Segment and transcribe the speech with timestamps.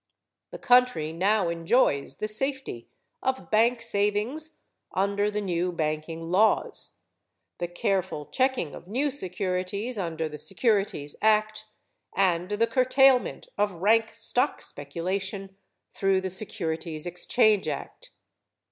[0.49, 2.87] The country now enjoys the safety
[3.21, 4.61] of bank savings
[4.95, 6.97] under the new banking laws,
[7.59, 11.65] the careful checking of new securities under the Securities Act
[12.15, 15.55] and the curtailment of rank stock speculation
[15.91, 18.09] through the Securities Exchange Act.